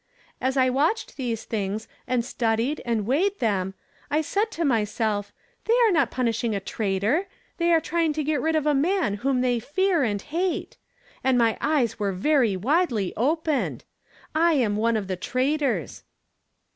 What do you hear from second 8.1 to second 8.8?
to get rid of a